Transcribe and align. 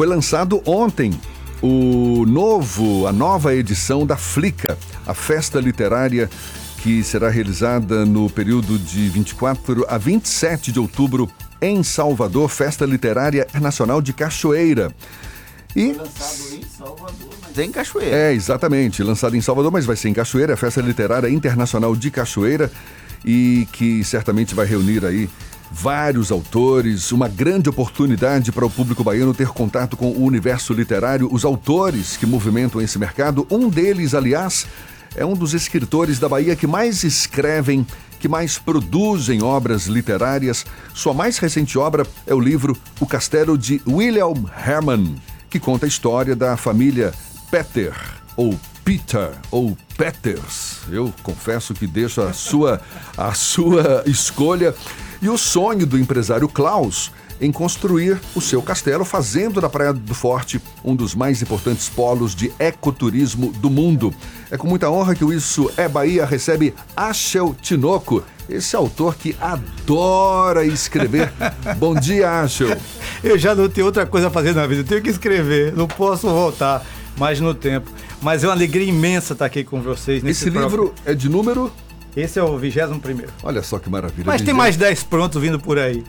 foi 0.00 0.06
lançado 0.06 0.62
ontem 0.64 1.12
o 1.60 2.24
novo, 2.26 3.06
a 3.06 3.12
nova 3.12 3.54
edição 3.54 4.06
da 4.06 4.16
Flica, 4.16 4.78
a 5.06 5.12
festa 5.12 5.60
literária 5.60 6.30
que 6.82 7.04
será 7.04 7.28
realizada 7.28 8.06
no 8.06 8.30
período 8.30 8.78
de 8.78 9.10
24 9.10 9.84
a 9.86 9.98
27 9.98 10.72
de 10.72 10.80
outubro 10.80 11.30
em 11.60 11.82
Salvador, 11.82 12.48
Festa 12.48 12.86
Literária 12.86 13.46
Internacional 13.50 14.00
de 14.00 14.14
Cachoeira. 14.14 14.90
E 15.76 15.92
lançado 15.92 16.54
em 16.54 16.62
Salvador, 16.62 17.34
mas 17.42 17.58
é 17.58 17.64
em 17.64 17.70
Cachoeira. 17.70 18.16
É, 18.16 18.32
exatamente, 18.32 19.02
lançado 19.02 19.36
em 19.36 19.42
Salvador, 19.42 19.70
mas 19.70 19.84
vai 19.84 19.96
ser 19.96 20.08
em 20.08 20.14
Cachoeira, 20.14 20.54
a 20.54 20.56
Festa 20.56 20.80
Literária 20.80 21.28
Internacional 21.28 21.94
de 21.94 22.10
Cachoeira 22.10 22.72
e 23.22 23.68
que 23.72 24.02
certamente 24.02 24.54
vai 24.54 24.64
reunir 24.64 25.04
aí 25.04 25.28
vários 25.70 26.32
autores, 26.32 27.12
uma 27.12 27.28
grande 27.28 27.68
oportunidade 27.68 28.50
para 28.50 28.66
o 28.66 28.70
público 28.70 29.04
baiano 29.04 29.32
ter 29.32 29.48
contato 29.48 29.96
com 29.96 30.10
o 30.10 30.24
universo 30.24 30.72
literário, 30.72 31.28
os 31.32 31.44
autores 31.44 32.16
que 32.16 32.26
movimentam 32.26 32.80
esse 32.80 32.98
mercado. 32.98 33.46
Um 33.50 33.68
deles, 33.68 34.14
aliás, 34.14 34.66
é 35.14 35.24
um 35.24 35.34
dos 35.34 35.54
escritores 35.54 36.18
da 36.18 36.28
Bahia 36.28 36.56
que 36.56 36.66
mais 36.66 37.04
escrevem, 37.04 37.86
que 38.18 38.28
mais 38.28 38.58
produzem 38.58 39.42
obras 39.42 39.86
literárias. 39.86 40.66
Sua 40.92 41.14
mais 41.14 41.38
recente 41.38 41.78
obra 41.78 42.06
é 42.26 42.34
o 42.34 42.40
livro 42.40 42.76
O 42.98 43.06
Castelo 43.06 43.56
de 43.56 43.80
William 43.86 44.34
Herman, 44.66 45.16
que 45.48 45.60
conta 45.60 45.86
a 45.86 45.88
história 45.88 46.34
da 46.34 46.56
família 46.56 47.12
Peter, 47.50 47.94
ou 48.36 48.58
Peter, 48.84 49.30
ou 49.50 49.76
Peters. 49.96 50.78
Eu 50.90 51.12
confesso 51.22 51.74
que 51.74 51.86
deixo 51.86 52.20
a 52.22 52.32
sua, 52.32 52.80
a 53.16 53.32
sua 53.34 54.02
escolha 54.06 54.74
e 55.22 55.28
o 55.28 55.36
sonho 55.36 55.86
do 55.86 55.98
empresário 55.98 56.48
Klaus 56.48 57.12
em 57.40 57.50
construir 57.50 58.20
o 58.34 58.40
seu 58.40 58.60
castelo, 58.60 59.04
fazendo 59.04 59.60
da 59.60 59.68
Praia 59.68 59.92
do 59.92 60.14
Forte 60.14 60.60
um 60.84 60.94
dos 60.94 61.14
mais 61.14 61.40
importantes 61.40 61.88
polos 61.88 62.34
de 62.34 62.52
ecoturismo 62.58 63.50
do 63.52 63.70
mundo. 63.70 64.12
É 64.50 64.58
com 64.58 64.66
muita 64.66 64.90
honra 64.90 65.14
que 65.14 65.24
o 65.24 65.32
Isso 65.32 65.70
é 65.76 65.88
Bahia 65.88 66.26
recebe 66.26 66.74
Ashel 66.94 67.56
Tinoco, 67.60 68.22
esse 68.48 68.76
autor 68.76 69.14
que 69.14 69.34
adora 69.40 70.66
escrever. 70.66 71.32
Bom 71.78 71.94
dia, 71.94 72.42
Ashel. 72.42 72.76
Eu 73.24 73.38
já 73.38 73.54
não 73.54 73.68
tenho 73.68 73.86
outra 73.86 74.04
coisa 74.04 74.26
a 74.26 74.30
fazer 74.30 74.54
na 74.54 74.66
vida, 74.66 74.82
eu 74.82 74.86
tenho 74.86 75.02
que 75.02 75.10
escrever, 75.10 75.74
não 75.74 75.86
posso 75.86 76.28
voltar 76.28 76.84
mais 77.16 77.40
no 77.40 77.54
tempo. 77.54 77.90
Mas 78.20 78.44
é 78.44 78.48
uma 78.48 78.52
alegria 78.52 78.86
imensa 78.86 79.32
estar 79.32 79.46
aqui 79.46 79.64
com 79.64 79.80
vocês. 79.80 80.22
Nesse 80.22 80.48
esse 80.48 80.58
livro 80.58 80.94
é 81.06 81.14
de 81.14 81.28
número 81.28 81.72
esse 82.16 82.38
é 82.38 82.42
o 82.42 82.56
21 82.56 82.98
primeiro. 82.98 83.32
Olha 83.42 83.62
só 83.62 83.78
que 83.78 83.88
maravilha. 83.88 84.24
Mas 84.26 84.42
tem 84.42 84.54
mais 84.54 84.76
10 84.76 85.04
prontos 85.04 85.40
vindo 85.40 85.58
por 85.58 85.78
aí. 85.78 86.04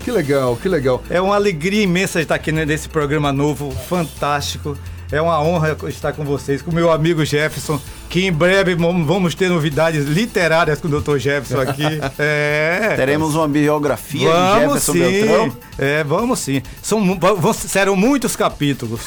Que 0.00 0.10
legal, 0.10 0.56
que 0.56 0.68
legal. 0.68 1.02
É 1.10 1.20
uma 1.20 1.34
alegria 1.34 1.82
imensa 1.82 2.20
estar 2.20 2.34
aqui 2.34 2.52
nesse 2.52 2.88
programa 2.88 3.32
novo, 3.32 3.70
fantástico. 3.70 4.76
É 5.10 5.20
uma 5.20 5.42
honra 5.42 5.76
estar 5.88 6.12
com 6.12 6.24
vocês, 6.24 6.62
com 6.62 6.70
o 6.70 6.74
meu 6.74 6.92
amigo 6.92 7.24
Jefferson, 7.24 7.80
que 8.08 8.26
em 8.26 8.32
breve 8.32 8.74
vamos 8.74 9.34
ter 9.34 9.48
novidades 9.48 10.04
literárias 10.06 10.80
com 10.80 10.88
o 10.88 11.00
Dr. 11.00 11.18
Jefferson 11.18 11.60
aqui. 11.60 11.82
É. 12.18 12.94
Teremos 12.96 13.34
uma 13.34 13.46
biografia 13.46 14.30
vamos 14.30 14.54
de 14.54 14.60
Jefferson 14.60 14.92
sim. 14.92 14.98
Beltrão? 14.98 15.56
É, 15.78 16.02
vamos 16.02 16.38
sim. 16.40 16.62
São, 16.82 17.00
serão 17.54 17.94
muitos 17.94 18.34
capítulos. 18.34 19.02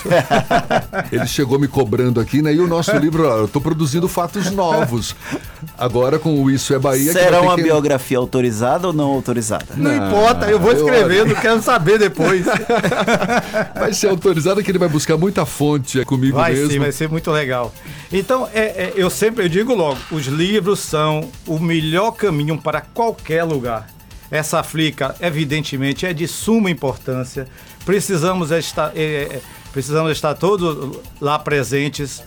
Ele 1.12 1.28
chegou 1.28 1.60
me 1.60 1.68
cobrando 1.68 2.20
aqui, 2.20 2.42
né? 2.42 2.54
E 2.54 2.60
o 2.60 2.68
nosso 2.68 2.96
livro, 2.98 3.24
eu 3.24 3.46
estou 3.46 3.62
produzindo 3.62 4.08
fatos 4.08 4.52
novos. 4.52 5.16
Agora 5.78 6.18
com 6.20 6.42
o 6.42 6.50
Isso 6.50 6.74
é 6.74 6.80
Bahia. 6.80 7.12
Será 7.12 7.42
uma 7.42 7.56
que... 7.56 7.64
biografia 7.64 8.18
autorizada 8.18 8.88
ou 8.88 8.94
não 8.94 9.10
autorizada? 9.10 9.66
Não, 9.76 9.92
não 9.92 10.08
importa, 10.08 10.46
eu 10.50 10.60
vou 10.60 10.72
escrever, 10.72 11.28
eu... 11.28 11.36
quero 11.36 11.62
saber 11.62 12.00
depois. 12.00 12.46
vai 13.76 13.94
ser 13.94 14.08
autorizada 14.08 14.64
que 14.64 14.72
ele 14.72 14.80
vai 14.80 14.90
buscar 14.90 15.18
muita 15.18 15.46
fonte 15.46 16.04
comigo 16.06 16.38
vai 16.38 16.52
mesmo. 16.52 16.68
Vai 16.68 16.74
sim, 16.74 16.80
vai 16.80 16.92
ser 16.92 17.10
muito 17.10 17.32
legal. 17.32 17.74
Então, 18.12 18.48
é, 18.54 18.62
é, 18.62 18.91
eu 18.96 19.10
sempre 19.10 19.46
eu 19.46 19.50
digo 19.50 19.74
logo, 19.74 20.00
os 20.12 20.28
livros 20.28 20.80
são 20.80 21.30
o 21.46 21.60
melhor 21.60 22.12
caminho 22.12 22.58
para 22.58 22.82
qualquer 22.82 23.44
lugar. 23.44 23.88
Essa 24.30 24.64
flica, 24.64 25.14
evidentemente, 25.20 26.06
é 26.06 26.14
de 26.14 26.28
suma 26.28 26.72
importância. 26.72 27.48
Precisamos 27.86 28.52
estar, 28.52 28.92
é, 28.96 29.04
é, 29.04 29.42
precisamos 29.74 30.12
estar 30.14 30.34
todos 30.36 30.98
lá 31.20 31.38
presentes. 31.38 32.24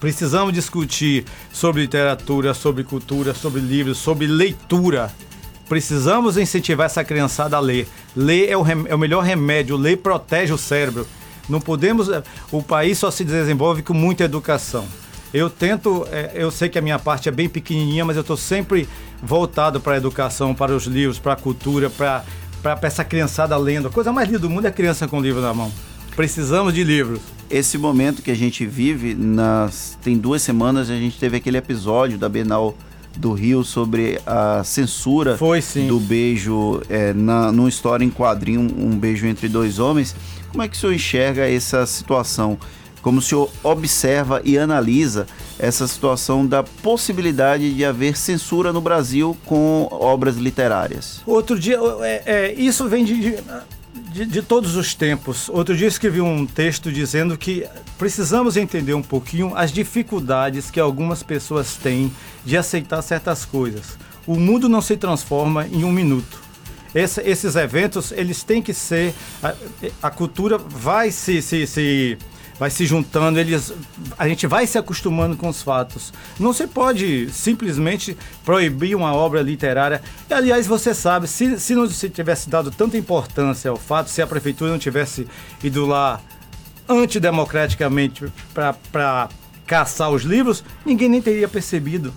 Precisamos 0.00 0.52
discutir 0.52 1.24
sobre 1.52 1.82
literatura, 1.82 2.52
sobre 2.54 2.82
cultura, 2.82 3.32
sobre 3.32 3.60
livros, 3.60 3.98
sobre 3.98 4.26
leitura. 4.26 5.12
Precisamos 5.68 6.36
incentivar 6.36 6.86
essa 6.86 7.04
criançada 7.04 7.56
a 7.56 7.60
ler. 7.60 7.86
Ler 8.16 8.48
é 8.48 8.56
o, 8.56 8.66
é 8.66 8.94
o 8.94 8.98
melhor 8.98 9.22
remédio, 9.22 9.76
ler 9.76 9.98
protege 9.98 10.52
o 10.52 10.58
cérebro. 10.58 11.06
Não 11.48 11.60
podemos. 11.60 12.08
O 12.50 12.62
país 12.62 12.98
só 12.98 13.10
se 13.10 13.24
desenvolve 13.24 13.82
com 13.82 13.94
muita 13.94 14.24
educação. 14.24 14.84
Eu 15.32 15.48
tento, 15.48 16.06
é, 16.10 16.32
eu 16.34 16.50
sei 16.50 16.68
que 16.68 16.78
a 16.78 16.82
minha 16.82 16.98
parte 16.98 17.28
é 17.28 17.32
bem 17.32 17.48
pequenininha, 17.48 18.04
mas 18.04 18.16
eu 18.16 18.22
estou 18.22 18.36
sempre 18.36 18.88
voltado 19.22 19.80
para 19.80 19.94
a 19.94 19.96
educação, 19.96 20.54
para 20.54 20.74
os 20.74 20.86
livros, 20.86 21.18
para 21.18 21.34
a 21.34 21.36
cultura, 21.36 21.88
para 21.88 22.24
essa 22.82 23.04
criançada 23.04 23.56
lendo. 23.56 23.88
A 23.88 23.90
coisa 23.90 24.12
mais 24.12 24.28
linda 24.28 24.40
do 24.40 24.50
mundo 24.50 24.64
é 24.64 24.68
a 24.68 24.72
criança 24.72 25.06
com 25.06 25.18
o 25.18 25.22
livro 25.22 25.40
na 25.40 25.54
mão. 25.54 25.70
Precisamos 26.16 26.74
de 26.74 26.82
livros. 26.82 27.20
Esse 27.48 27.78
momento 27.78 28.22
que 28.22 28.30
a 28.30 28.36
gente 28.36 28.66
vive, 28.66 29.14
nas, 29.14 29.96
tem 30.02 30.18
duas 30.18 30.42
semanas 30.42 30.90
a 30.90 30.96
gente 30.96 31.18
teve 31.18 31.36
aquele 31.36 31.56
episódio 31.56 32.18
da 32.18 32.28
Bienal 32.28 32.76
do 33.16 33.32
Rio 33.32 33.64
sobre 33.64 34.20
a 34.24 34.62
censura 34.64 35.36
Foi, 35.36 35.60
do 35.88 35.98
beijo 35.98 36.80
é, 36.88 37.12
na, 37.12 37.50
numa 37.50 37.68
história 37.68 38.04
em 38.04 38.10
quadrinho, 38.10 38.60
um 38.60 38.96
beijo 38.96 39.26
entre 39.26 39.48
dois 39.48 39.78
homens. 39.78 40.14
Como 40.50 40.62
é 40.62 40.68
que 40.68 40.76
o 40.76 40.80
senhor 40.80 40.92
enxerga 40.92 41.48
essa 41.48 41.86
situação? 41.86 42.58
Como 43.02 43.18
o 43.18 43.22
senhor 43.22 43.50
observa 43.62 44.40
e 44.44 44.58
analisa 44.58 45.26
essa 45.58 45.86
situação 45.86 46.46
da 46.46 46.62
possibilidade 46.62 47.74
de 47.74 47.84
haver 47.84 48.16
censura 48.16 48.72
no 48.72 48.80
Brasil 48.80 49.36
com 49.44 49.88
obras 49.90 50.36
literárias? 50.36 51.22
Outro 51.26 51.58
dia, 51.58 51.78
é, 52.02 52.22
é, 52.26 52.52
isso 52.54 52.88
vem 52.88 53.04
de, 53.04 53.36
de, 54.12 54.26
de, 54.26 54.42
todos 54.42 54.76
os 54.76 54.94
tempos. 54.94 55.48
Outro 55.48 55.76
dia 55.76 55.88
escrevi 55.88 56.20
um 56.20 56.46
texto 56.46 56.90
dizendo 56.92 57.36
que 57.36 57.66
precisamos 57.98 58.56
entender 58.56 58.94
um 58.94 59.02
pouquinho 59.02 59.52
as 59.54 59.72
dificuldades 59.72 60.70
que 60.70 60.80
algumas 60.80 61.22
pessoas 61.22 61.76
têm 61.76 62.12
de 62.44 62.56
aceitar 62.56 63.02
certas 63.02 63.44
coisas. 63.44 63.98
O 64.26 64.36
mundo 64.36 64.68
não 64.68 64.80
se 64.80 64.96
transforma 64.96 65.66
em 65.66 65.84
um 65.84 65.92
minuto. 65.92 66.40
Esse, 66.94 67.20
esses 67.20 67.54
eventos, 67.54 68.12
eles 68.12 68.42
têm 68.42 68.60
que 68.60 68.74
ser. 68.74 69.14
A, 69.42 69.54
a 70.02 70.10
cultura 70.10 70.58
vai 70.58 71.10
se, 71.10 71.40
se, 71.40 71.66
se 71.66 72.18
vai 72.60 72.68
se 72.68 72.84
juntando, 72.84 73.40
eles, 73.40 73.72
a 74.18 74.28
gente 74.28 74.46
vai 74.46 74.66
se 74.66 74.76
acostumando 74.76 75.34
com 75.34 75.48
os 75.48 75.62
fatos. 75.62 76.12
Não 76.38 76.52
se 76.52 76.66
pode 76.66 77.30
simplesmente 77.30 78.14
proibir 78.44 78.94
uma 78.94 79.14
obra 79.14 79.40
literária. 79.40 80.02
E, 80.28 80.34
aliás, 80.34 80.66
você 80.66 80.92
sabe, 80.92 81.26
se, 81.26 81.58
se 81.58 81.74
não 81.74 81.88
se 81.88 82.10
tivesse 82.10 82.50
dado 82.50 82.70
tanta 82.70 82.98
importância 82.98 83.70
ao 83.70 83.78
fato, 83.78 84.10
se 84.10 84.20
a 84.20 84.26
prefeitura 84.26 84.70
não 84.70 84.78
tivesse 84.78 85.26
ido 85.64 85.86
lá 85.86 86.20
antidemocraticamente 86.86 88.30
para 88.52 89.30
caçar 89.66 90.10
os 90.10 90.24
livros, 90.24 90.62
ninguém 90.84 91.08
nem 91.08 91.22
teria 91.22 91.48
percebido. 91.48 92.12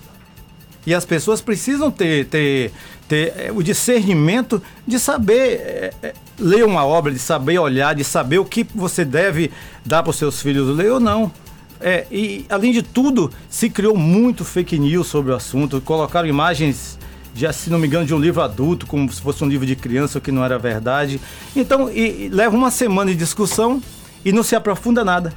E 0.86 0.94
as 0.94 1.06
pessoas 1.06 1.42
precisam 1.42 1.90
ter, 1.90 2.26
ter, 2.26 2.72
ter 3.08 3.34
é, 3.38 3.52
o 3.54 3.64
discernimento 3.64 4.62
de 4.86 5.00
saber 5.00 5.94
é, 6.02 6.14
ler 6.38 6.66
uma 6.66 6.86
obra, 6.86 7.12
de 7.12 7.20
saber 7.20 7.58
olhar, 7.60 7.96
de 7.96 8.04
saber 8.04 8.40
o 8.40 8.46
que 8.46 8.66
você 8.76 9.06
deve 9.06 9.52
dar 9.86 10.04
para 10.04 10.10
os 10.10 10.18
seus 10.18 10.42
filhos 10.42 10.76
ler 10.76 10.92
ou 10.92 11.00
não. 11.00 11.32
É, 11.80 12.06
e, 12.12 12.46
além 12.50 12.72
de 12.72 12.82
tudo, 12.82 13.32
se 13.50 13.70
criou 13.70 13.96
muito 13.96 14.46
fake 14.46 14.80
news 14.80 15.08
sobre 15.08 15.32
o 15.32 15.36
assunto, 15.36 15.82
colocaram 15.82 16.28
imagens 16.28 16.98
de, 17.34 17.52
se 17.52 17.70
não 17.70 17.80
me 17.80 17.88
engano, 17.88 18.06
de 18.06 18.14
um 18.14 18.20
livro 18.20 18.42
adulto, 18.42 18.86
como 18.86 19.12
se 19.12 19.22
fosse 19.22 19.44
um 19.44 19.48
livro 19.48 19.66
de 19.66 19.76
criança, 19.76 20.18
o 20.18 20.22
que 20.22 20.32
não 20.32 20.46
era 20.46 20.58
verdade. 20.58 21.20
Então, 21.56 21.90
e, 21.90 22.26
e 22.26 22.30
leva 22.30 22.56
uma 22.56 22.72
semana 22.72 23.12
de 23.12 23.18
discussão 23.18 23.82
e 24.24 24.32
não 24.32 24.44
se 24.44 24.56
aprofunda 24.56 25.04
nada. 25.04 25.34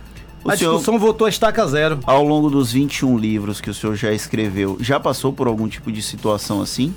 O 0.46 0.50
a 0.50 0.56
senhor, 0.56 0.76
discussão 0.76 0.98
voltou 0.98 1.26
a 1.26 1.30
estaca 1.30 1.66
zero. 1.66 1.98
Ao 2.04 2.22
longo 2.22 2.48
dos 2.48 2.72
21 2.72 3.18
livros 3.18 3.60
que 3.60 3.68
o 3.68 3.74
senhor 3.74 3.96
já 3.96 4.12
escreveu, 4.12 4.76
já 4.80 5.00
passou 5.00 5.32
por 5.32 5.48
algum 5.48 5.66
tipo 5.68 5.90
de 5.90 6.00
situação 6.00 6.62
assim? 6.62 6.94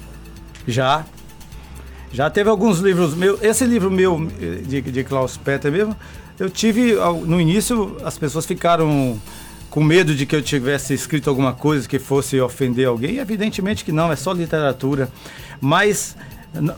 Já. 0.68 1.04
Já 2.12 2.30
teve 2.30 2.50
alguns 2.50 2.80
livros 2.80 3.16
meus. 3.16 3.42
Esse 3.42 3.66
livro 3.66 3.90
meu, 3.90 4.28
de, 4.68 4.82
de 4.82 5.04
Klaus 5.04 5.36
Peter 5.36 5.72
mesmo, 5.72 5.96
eu 6.40 6.50
tive. 6.50 6.96
No 7.26 7.42
início, 7.42 7.98
as 8.04 8.18
pessoas 8.18 8.46
ficaram 8.46 9.20
com 9.70 9.84
medo 9.84 10.14
de 10.14 10.26
que 10.26 10.36
eu 10.36 10.42
tivesse 10.42 10.94
escrito 10.94 11.30
alguma 11.30 11.54
coisa 11.54 11.88
que 11.88 11.98
fosse 11.98 12.40
ofender 12.40 12.88
alguém. 12.88 13.18
Evidentemente 13.18 13.84
que 13.84 13.92
não, 13.92 14.12
é 14.12 14.16
só 14.16 14.32
literatura. 14.32 15.10
Mas 15.60 16.16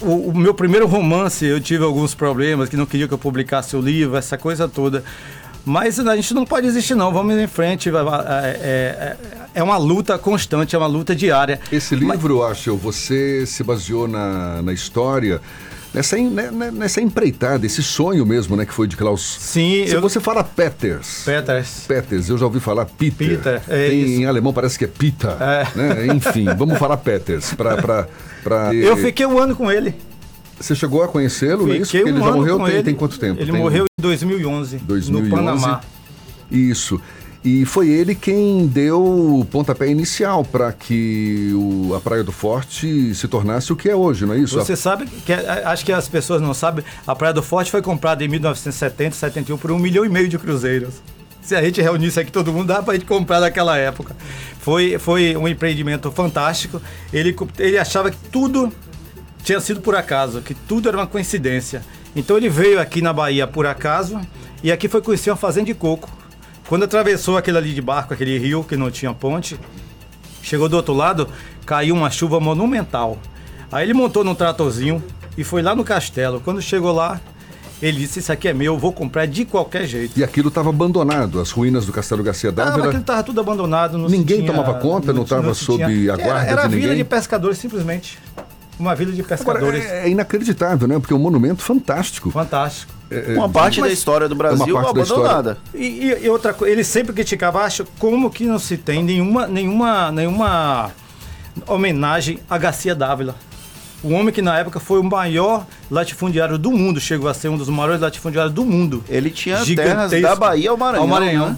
o, 0.02 0.30
o, 0.30 0.38
meu 0.38 0.54
primeiro 0.54 0.86
romance, 0.86 1.46
eu 1.46 1.60
tive 1.60 1.84
alguns 1.84 2.14
problemas, 2.14 2.68
que 2.68 2.76
não 2.76 2.86
queria 2.86 3.08
que 3.08 3.14
eu 3.14 3.18
publicasse 3.18 3.76
o 3.76 3.82
livro, 3.82 4.18
essa 4.18 4.38
coisa 4.38 4.68
toda. 4.68 5.04
Mas 5.66 6.00
a 6.00 6.16
gente 6.16 6.34
não 6.34 6.46
pode 6.46 6.68
desistir, 6.68 6.96
não. 6.96 7.12
Vamos 7.14 7.36
em 7.36 7.48
frente. 7.48 7.90
É, 7.90 7.94
é, 8.62 9.18
é 9.56 9.64
uma 9.64 9.78
luta 9.78 10.18
constante, 10.18 10.76
é 10.76 10.78
uma 10.78 10.88
luta 10.88 11.16
diária. 11.16 11.60
Esse 11.72 11.96
livro, 11.96 12.40
Mas... 12.40 12.52
acho, 12.52 12.76
você 12.76 13.46
se 13.46 13.64
baseou 13.64 14.08
na, 14.08 14.62
na 14.62 14.74
história 14.74 15.40
nessa, 15.94 16.18
né, 16.18 16.50
né, 16.52 16.72
nessa 16.72 17.02
empreitada, 17.02 17.66
esse 17.66 17.84
sonho 17.84 18.26
mesmo, 18.26 18.56
né, 18.56 18.66
que 18.66 18.74
foi 18.74 18.88
de 18.88 18.96
Klaus. 18.96 19.38
Sim, 19.40 19.86
Se 19.88 19.94
eu- 19.94 20.02
você 20.02 20.20
fala 20.20 20.44
Peters. 20.44 21.24
Peters. 21.26 21.84
Peters, 21.88 22.30
eu 22.30 22.38
já 22.38 22.46
ouvi 22.46 22.60
falar 22.60 22.86
Peter. 22.86 23.28
Peter, 23.38 23.62
é 23.68 23.90
Tem, 23.90 24.02
isso. 24.02 24.22
Em 24.22 24.26
alemão 24.26 24.54
parece 24.54 24.78
que 24.78 24.86
é 24.86 24.88
Pita. 24.88 25.38
É. 25.40 25.78
né? 25.78 26.08
Enfim, 26.16 26.46
vamos 26.58 26.78
falar 26.78 26.98
Peters. 26.98 27.54
Pra, 27.54 27.78
pra, 27.78 28.08
pra... 28.44 28.74
Eu 28.74 28.98
fiquei 28.98 29.26
um 29.26 29.38
ano 29.38 29.56
com 29.56 29.72
ele. 29.72 29.94
Você 30.62 30.76
chegou 30.76 31.04
a 31.04 31.08
conhecê-lo, 31.08 31.68
não 31.68 31.74
é 31.74 31.78
isso? 31.78 31.96
Um 31.98 32.00
ele 32.08 32.20
já 32.20 32.32
morreu 32.32 32.58
tem, 32.60 32.68
ele. 32.68 32.84
tem 32.84 32.96
quanto 32.96 33.20
tempo? 33.20 33.42
Ele 33.42 33.52
Tem- 33.52 33.62
morreu 33.62 33.86
em 33.86 34.02
2011, 34.02 34.78
2011. 34.78 35.30
no 35.30 35.36
Panamá. 35.36 35.82
Isso. 36.50 37.00
E 37.44 37.66
foi 37.66 37.90
ele 37.90 38.14
quem 38.14 38.68
deu 38.68 39.02
o 39.04 39.44
pontapé 39.50 39.88
inicial 39.88 40.44
para 40.46 40.72
que 40.72 41.52
o- 41.56 41.96
a 41.96 42.00
Praia 42.00 42.24
do 42.24 42.32
Forte 42.32 43.16
se 43.16 43.28
tornasse 43.28 43.74
o 43.74 43.76
que 43.76 43.90
é 43.90 43.96
hoje, 43.96 44.28
não 44.28 44.36
é 44.36 44.38
isso? 44.38 44.56
Você 44.56 44.76
sabe 44.76 45.08
que 45.08 45.34
a- 45.34 45.72
acho 45.72 45.84
que 45.84 45.92
as 45.92 46.08
pessoas 46.08 46.40
não 46.40 46.54
sabem, 46.54 46.86
a 47.08 47.16
Praia 47.16 47.34
do 47.34 47.42
Forte 47.42 47.72
foi 47.72 47.82
comprada 47.82 48.24
em 48.24 48.28
1970, 48.28 49.16
71 49.16 49.58
por 49.58 49.72
um 49.72 49.80
milhão 49.80 50.06
e 50.06 50.10
meio 50.10 50.28
de 50.30 50.38
cruzeiros. 50.38 50.94
Se 51.42 51.56
a 51.56 51.64
gente 51.64 51.82
reunisse 51.82 52.20
aqui 52.20 52.32
todo 52.32 52.54
mundo, 52.54 52.68
dá 52.68 52.84
pra 52.84 52.94
gente 52.94 53.06
comprar 53.08 53.40
naquela 53.40 53.76
época. 53.76 54.16
Foi, 54.60 55.00
foi 55.00 55.36
um 55.36 55.48
empreendimento 55.48 56.12
fantástico. 56.12 56.80
Ele, 57.12 57.36
ele 57.58 57.80
achava 57.80 58.12
que 58.12 58.18
tudo 58.32 58.72
tinha 59.52 59.60
sido 59.60 59.82
por 59.82 59.96
acaso, 59.96 60.42
que 60.42 60.54
tudo 60.54 60.88
era 60.88 60.98
uma 60.98 61.06
coincidência. 61.08 61.84
Então 62.16 62.38
ele 62.38 62.48
veio 62.48 62.80
aqui 62.80 63.02
na 63.02 63.12
Bahia 63.12 63.46
por 63.46 63.66
acaso 63.66 64.20
e 64.64 64.72
aqui 64.72 64.88
foi 64.88 65.02
conhecer 65.02 65.30
uma 65.30 65.36
fazenda 65.36 65.66
de 65.66 65.74
coco. 65.74 66.10
Quando 66.70 66.84
atravessou 66.84 67.36
aquele 67.38 67.58
ali 67.58 67.74
de 67.74 67.82
barco, 67.82 68.14
aquele 68.14 68.38
rio 68.38 68.64
que 68.64 68.78
não 68.78 68.90
tinha 68.90 69.14
ponte, 69.14 69.60
chegou 70.42 70.70
do 70.70 70.78
outro 70.78 70.94
lado, 70.94 71.28
caiu 71.66 71.94
uma 71.96 72.10
chuva 72.10 72.40
monumental. 72.40 73.18
Aí 73.70 73.86
ele 73.86 73.94
montou 73.94 74.24
num 74.24 74.34
tratorzinho 74.36 75.04
e 75.38 75.44
foi 75.44 75.62
lá 75.62 75.76
no 75.76 75.84
castelo. 75.84 76.40
Quando 76.40 76.62
chegou 76.62 76.94
lá, 76.94 77.20
ele 77.82 78.00
disse: 78.00 78.20
Isso 78.20 78.32
aqui 78.32 78.48
é 78.48 78.54
meu, 78.54 78.78
vou 78.78 78.94
comprar 78.94 79.26
de 79.26 79.44
qualquer 79.44 79.86
jeito. 79.86 80.18
E 80.18 80.24
aquilo 80.24 80.48
estava 80.50 80.70
abandonado, 80.70 81.40
as 81.42 81.52
ruínas 81.52 81.86
do 81.86 81.92
Castelo 81.92 82.22
Garcia 82.24 82.50
Ah, 82.50 82.54
Dávila. 82.54 82.86
aquilo 82.86 83.02
estava 83.02 83.24
tudo 83.24 83.40
abandonado. 83.42 83.98
Ninguém 83.98 84.42
tinha- 84.42 84.52
tomava 84.54 84.76
conta, 84.80 85.12
não 85.12 85.24
estava 85.24 85.54
sob 85.54 85.84
a 85.84 86.16
guarda 86.16 86.22
Era, 86.24 86.44
era 86.46 86.62
de 86.64 86.76
vila 86.76 86.82
ninguém? 86.90 86.98
de 86.98 87.04
pescadores, 87.04 87.58
simplesmente. 87.58 88.18
Uma 88.82 88.96
vila 88.96 89.12
de 89.12 89.22
Agora, 89.22 89.38
pescadores. 89.38 89.86
é, 89.86 90.06
é 90.06 90.10
inacreditável, 90.10 90.88
né? 90.88 90.98
Porque 91.00 91.14
é 91.14 91.16
um 91.16 91.20
monumento 91.20 91.62
fantástico. 91.62 92.32
Fantástico. 92.32 92.92
Uma 93.36 93.48
parte 93.50 93.80
da 93.82 93.90
história 93.90 94.28
do 94.28 94.36
Brasil 94.36 94.74
parte 94.74 94.94
da 94.96 95.02
história. 95.02 95.24
abandonada. 95.26 95.58
E, 95.74 95.86
e- 95.86 96.26
e 96.26 96.30
outra 96.30 96.54
coisa, 96.54 96.74
ele 96.74 96.84
sempre 96.84 97.14
criticava, 97.14 97.62
acho, 97.62 97.86
como 98.00 98.30
que 98.32 98.46
não 98.46 98.58
se 98.58 98.78
tem 98.78 99.04
nenhuma, 99.04 99.46
nenhuma, 99.48 100.12
nenhuma 100.12 100.92
homenagem 101.68 102.40
a 102.50 102.58
Garcia 102.58 102.96
Dávila. 102.96 103.36
O 104.04 104.12
homem 104.14 104.34
que 104.34 104.42
na 104.42 104.58
época 104.58 104.80
foi 104.80 105.00
o 105.00 105.04
maior 105.04 105.66
latifundiário 105.90 106.58
do 106.58 106.72
mundo, 106.72 107.00
chegou 107.00 107.30
a 107.30 107.34
ser 107.34 107.50
um 107.50 107.58
dos 107.58 107.70
maiores 107.70 108.02
latifundiários 108.02 108.54
do 108.54 108.66
mundo. 108.66 109.04
Ele 109.08 109.30
tinha 109.30 109.64
terras 109.64 110.10
da 110.20 110.36
Bahia 110.36 110.72
ao 110.72 110.78
Maranhão. 110.78 111.02
Ao 111.04 111.08
Maranhão. 111.08 111.50
né? 111.50 111.58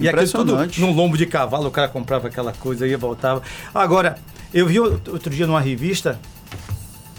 E 0.00 0.08
aquilo 0.08 0.28
tudo 0.28 0.58
num 0.78 0.90
lombo 0.92 1.16
de 1.16 1.24
cavalo, 1.24 1.68
o 1.68 1.70
cara 1.70 1.86
comprava 1.86 2.26
aquela 2.26 2.52
coisa 2.52 2.84
e 2.84 2.96
voltava. 2.96 3.42
Agora, 3.72 4.16
eu 4.52 4.66
vi 4.66 4.80
outro 4.80 5.30
dia 5.30 5.46
numa 5.46 5.60
revista 5.60 6.18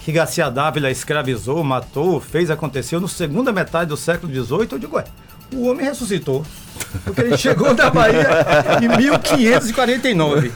que 0.05 0.11
Garcia 0.11 0.51
Dávila 0.51 0.91
escravizou, 0.91 1.63
matou, 1.63 2.21
fez, 2.21 2.51
aconteceu 2.51 2.99
no 3.01 3.07
segunda 3.07 3.51
metade 3.51 3.89
do 3.89 3.97
século 3.97 4.31
XVIII. 4.31 4.67
Eu 4.73 4.77
digo, 4.77 4.97
ué, 4.97 5.05
o 5.51 5.65
homem 5.65 5.83
ressuscitou. 5.83 6.45
Porque 7.03 7.21
ele 7.21 7.35
chegou 7.35 7.73
da 7.73 7.89
Bahia 7.89 8.27
em 8.83 8.87
1549, 8.87 10.51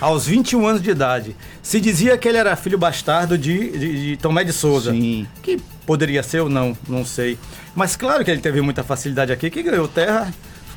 aos 0.00 0.24
21 0.24 0.64
anos 0.68 0.80
de 0.80 0.90
idade. 0.90 1.36
Se 1.60 1.80
dizia 1.80 2.16
que 2.16 2.28
ele 2.28 2.38
era 2.38 2.54
filho 2.54 2.78
bastardo 2.78 3.36
de, 3.36 3.76
de, 3.76 4.10
de 4.10 4.16
Tomé 4.18 4.44
de 4.44 4.52
Souza. 4.52 4.92
Sim. 4.92 5.26
Que 5.42 5.60
poderia 5.84 6.22
ser 6.22 6.38
ou 6.38 6.48
não, 6.48 6.76
não 6.88 7.04
sei. 7.04 7.36
Mas 7.74 7.96
claro 7.96 8.24
que 8.24 8.30
ele 8.30 8.40
teve 8.40 8.60
muita 8.60 8.84
facilidade 8.84 9.32
aqui, 9.32 9.50
que 9.50 9.64
ganhou 9.64 9.88
terra. 9.88 10.32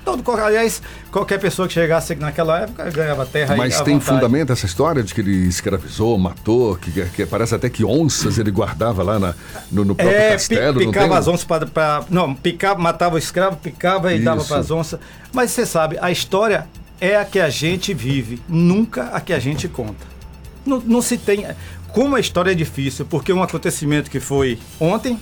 Todo, 0.06 0.32
aliás, 0.40 0.82
qualquer 1.12 1.40
pessoa 1.40 1.68
que 1.68 1.74
chegasse 1.74 2.14
naquela 2.16 2.60
época 2.62 2.90
ganhava 2.92 3.26
terra 3.26 3.56
Mas 3.56 3.82
tem 3.82 3.96
vontade. 3.98 4.06
fundamento 4.22 4.54
essa 4.54 4.66
história 4.68 5.02
de 5.02 5.14
que 5.16 5.20
ele 5.20 5.48
escravizou, 5.48 6.16
matou, 6.20 6.76
que, 6.76 6.92
que 7.10 7.26
parece 7.26 7.56
até 7.56 7.70
que 7.72 7.84
onças 7.84 8.38
ele 8.38 8.52
guardava 8.52 9.02
lá 9.02 9.18
na- 9.18 9.34
no, 9.72 9.84
no 9.84 9.96
próprio 9.96 10.16
É, 10.16 10.32
castelo. 10.34 10.80
não 10.80 10.92
picava 10.92 11.08
tem? 11.10 11.18
as 11.18 11.28
onças 11.28 11.44
para. 11.44 12.04
Não, 12.10 12.36
picava, 12.36 12.80
matava 12.80 13.16
o 13.16 13.18
escravo, 13.18 13.58
picava 13.58 14.14
e 14.14 14.20
dava 14.20 14.40
Isso. 14.42 14.48
para 14.48 14.58
as 14.60 14.70
onças. 14.70 15.00
Mas 15.34 15.50
você 15.52 15.66
sabe, 15.66 15.98
a 16.00 16.12
história 16.12 16.68
é 17.02 17.16
a 17.18 17.26
que 17.26 17.40
a 17.40 17.50
gente 17.50 17.92
vive, 17.94 18.40
nunca 18.48 19.06
a 19.12 19.20
que 19.20 19.34
a 19.34 19.40
gente 19.40 19.68
conta. 19.68 20.06
Não, 20.66 20.80
não 20.86 21.02
se 21.02 21.18
tem. 21.18 21.46
Como 21.90 22.16
a 22.16 22.20
história 22.20 22.52
é 22.52 22.56
difícil, 22.56 23.06
porque 23.06 23.34
um 23.34 23.42
acontecimento 23.42 24.12
que 24.12 24.20
foi 24.20 24.60
ontem, 24.80 25.20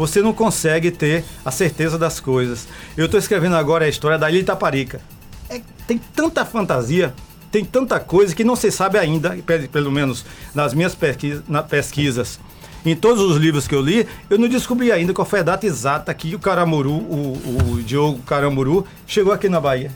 você 0.00 0.22
não 0.22 0.32
consegue 0.32 0.90
ter 0.90 1.24
a 1.44 1.50
certeza 1.50 1.98
das 1.98 2.18
coisas. 2.20 2.66
Eu 2.96 3.04
estou 3.04 3.18
escrevendo 3.20 3.54
agora 3.56 3.84
a 3.84 3.88
história 3.88 4.16
da 4.18 4.30
Ilha 4.30 4.38
Itaparica. 4.40 5.00
É, 5.48 5.60
tem 5.86 5.98
tanta 6.14 6.44
fantasia, 6.44 7.12
tem 7.52 7.64
tanta 7.64 8.00
coisa 8.00 8.34
que 8.34 8.42
não 8.44 8.56
se 8.56 8.70
sabe 8.70 8.98
ainda, 8.98 9.36
pe- 9.44 9.68
pelo 9.68 9.90
menos 9.92 10.24
nas 10.54 10.72
minhas 10.72 10.94
pesquisa- 10.94 11.42
na- 11.48 11.62
pesquisas. 11.62 12.40
Em 12.86 12.96
todos 12.96 13.22
os 13.22 13.36
livros 13.36 13.68
que 13.68 13.74
eu 13.74 13.82
li, 13.82 14.06
eu 14.30 14.38
não 14.38 14.48
descobri 14.48 14.90
ainda 14.90 15.12
qual 15.12 15.26
foi 15.26 15.40
a 15.40 15.42
data 15.42 15.66
exata 15.66 16.14
que 16.14 16.34
o 16.34 16.38
Caramuru, 16.38 16.92
o, 16.92 17.72
o 17.74 17.82
Diogo 17.82 18.20
Caramuru, 18.22 18.86
chegou 19.06 19.32
aqui 19.34 19.48
na 19.50 19.60
Bahia. 19.60 19.90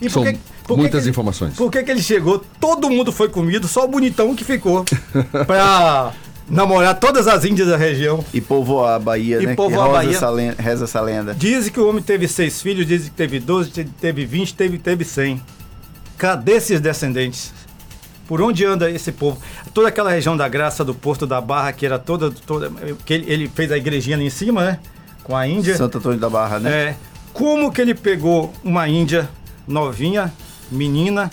E 0.00 0.10
São 0.10 0.24
muitas 0.24 1.00
que 1.00 1.04
ele- 1.04 1.10
informações. 1.10 1.54
Por 1.54 1.70
que, 1.70 1.82
que 1.84 1.90
ele 1.90 2.02
chegou? 2.02 2.42
Todo 2.60 2.90
mundo 2.90 3.12
foi 3.12 3.28
comido, 3.28 3.68
só 3.68 3.84
o 3.84 3.88
bonitão 3.88 4.34
que 4.34 4.42
ficou. 4.44 4.84
pra 5.46 6.12
namorar 6.50 6.98
todas 6.98 7.26
as 7.28 7.44
índias 7.44 7.68
da 7.68 7.76
região. 7.76 8.24
E 8.34 8.40
povoar 8.40 8.96
a 8.96 8.98
Bahia, 8.98 9.40
E 9.42 9.46
né? 9.46 9.54
povoar 9.54 9.84
que 9.84 9.90
a 9.90 9.92
Bahia. 9.98 10.10
Essa 10.16 10.30
lenda, 10.30 10.56
reza 10.60 10.84
essa 10.84 11.00
lenda. 11.00 11.34
Dizem 11.34 11.72
que 11.72 11.78
o 11.80 11.88
homem 11.88 12.02
teve 12.02 12.26
seis 12.28 12.60
filhos, 12.60 12.86
dizem 12.86 13.08
que 13.10 13.14
teve 13.16 13.38
12, 13.38 13.70
te- 13.70 13.84
teve 13.84 14.24
20, 14.26 14.54
teve, 14.54 14.78
teve 14.78 15.04
100. 15.04 15.40
Cadê 16.18 16.52
esses 16.52 16.80
descendentes? 16.80 17.52
Por 18.26 18.40
onde 18.42 18.64
anda 18.64 18.90
esse 18.90 19.10
povo? 19.10 19.40
Toda 19.72 19.88
aquela 19.88 20.10
região 20.10 20.36
da 20.36 20.46
Graça, 20.48 20.84
do 20.84 20.94
Porto 20.94 21.26
da 21.26 21.40
Barra, 21.40 21.72
que 21.72 21.84
era 21.86 21.98
toda. 21.98 22.30
toda 22.30 22.70
que 23.04 23.12
ele, 23.14 23.32
ele 23.32 23.48
fez 23.52 23.72
a 23.72 23.78
igrejinha 23.78 24.16
ali 24.16 24.26
em 24.26 24.30
cima, 24.30 24.64
né? 24.64 24.78
Com 25.24 25.36
a 25.36 25.46
Índia. 25.46 25.76
Santo 25.76 25.98
Antônio 25.98 26.18
da 26.18 26.28
Barra, 26.28 26.58
né? 26.58 26.70
É. 26.70 26.96
Como 27.32 27.70
que 27.72 27.80
ele 27.80 27.94
pegou 27.94 28.52
uma 28.62 28.88
índia 28.88 29.28
novinha, 29.66 30.32
menina, 30.70 31.30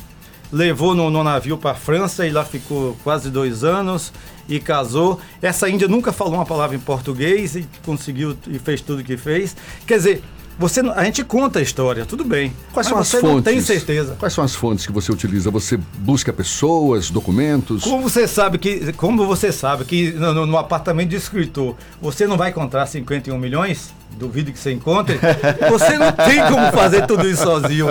levou 0.52 0.94
no, 0.96 1.10
no 1.10 1.24
navio 1.24 1.58
para 1.58 1.74
França 1.76 2.26
e 2.26 2.32
lá 2.32 2.46
ficou 2.46 2.96
quase 3.04 3.30
dois 3.30 3.64
anos 3.64 4.14
e 4.48 4.60
casou. 4.60 5.20
Essa 5.42 5.70
índia 5.70 5.88
nunca 5.88 6.12
falou 6.12 6.36
uma 6.36 6.46
palavra 6.46 6.76
em 6.76 6.80
português 6.80 7.56
e 7.56 7.68
conseguiu 7.86 8.38
e 8.48 8.60
fez 8.60 8.82
tudo 8.82 9.04
que 9.04 9.18
fez. 9.18 9.56
Quer 9.86 9.98
dizer, 9.98 10.24
você, 10.60 10.80
a 10.80 11.04
gente 11.04 11.24
conta 11.24 11.60
a 11.60 11.62
história, 11.62 12.06
tudo 12.06 12.24
bem. 12.24 12.52
Quais 12.74 12.88
mas 12.88 13.08
são 13.08 13.18
as 13.18 13.22
fontes? 13.22 13.36
não 13.36 13.42
tem 13.42 13.62
certeza. 13.62 14.16
Quais 14.20 14.34
são 14.34 14.44
as 14.44 14.56
fontes 14.56 14.86
que 14.86 14.92
você 14.92 15.12
utiliza? 15.12 15.52
Você 15.52 15.78
busca 16.00 16.34
pessoas, 16.34 17.10
documentos? 17.10 17.84
Como 17.84 18.02
você 18.10 18.28
sabe 18.28 18.58
que, 18.58 18.92
como 18.94 19.26
você 19.28 19.52
sabe 19.52 19.86
que 19.86 20.12
no, 20.14 20.46
no- 20.46 20.58
apartamento 20.58 21.10
de 21.10 21.16
escritor 21.16 21.76
você 22.02 22.26
não 22.26 22.38
vai 22.38 22.50
encontrar 22.50 22.86
51 22.88 23.38
milhões? 23.38 23.94
Duvido 24.18 24.52
que 24.52 24.58
você 24.58 24.72
encontre. 24.72 25.20
Você 25.70 25.96
não 26.00 26.12
tem 26.12 26.38
como 26.52 26.72
fazer 26.72 27.06
tudo 27.06 27.28
isso 27.30 27.44
sozinho. 27.44 27.88